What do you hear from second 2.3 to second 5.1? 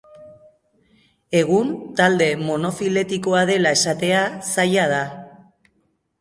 monofiletikoa dela esatea zaila da.